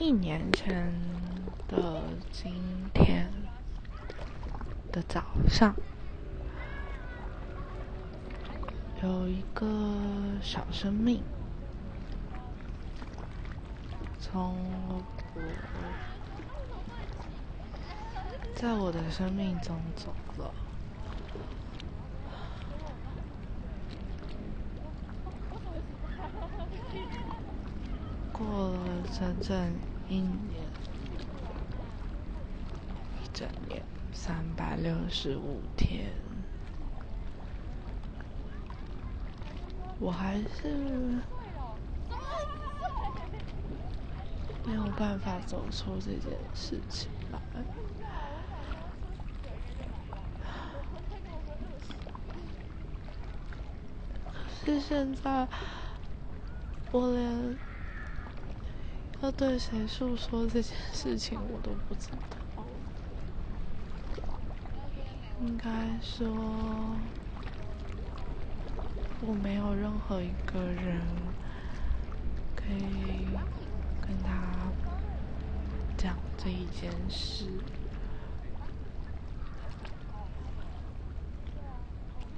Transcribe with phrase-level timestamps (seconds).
[0.00, 0.92] 一年前
[1.66, 2.54] 的今
[2.94, 3.28] 天
[4.92, 5.74] 的早上，
[9.02, 9.66] 有一个
[10.40, 11.20] 小生命
[14.20, 14.56] 从
[14.94, 15.02] 我
[18.54, 20.54] 在我的生命中走了。
[28.32, 28.78] 过了
[29.12, 29.72] 整整
[30.10, 30.32] 一年，
[33.22, 36.10] 一整年，三百六十五天，
[39.98, 40.74] 我还是
[44.64, 47.38] 没有办法走出这件事情来。
[54.64, 55.46] 是现在，
[56.92, 57.58] 我连。
[59.20, 62.64] 要对谁诉说这件事情，我都不知道。
[65.40, 65.68] 应该
[66.00, 66.26] 说，
[69.20, 71.00] 我没有任何一个人
[72.54, 73.26] 可以
[74.00, 74.70] 跟他
[75.96, 77.46] 讲这一件事，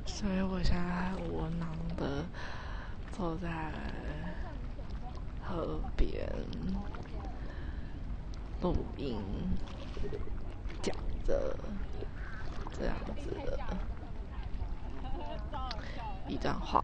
[0.06, 2.24] 所以我现在窝囊的
[3.12, 3.70] 坐在。
[5.50, 6.30] 河边
[8.62, 9.18] 录音，
[10.80, 10.94] 讲
[11.26, 11.56] 着
[12.78, 13.58] 这样子的
[16.28, 16.80] 一段话。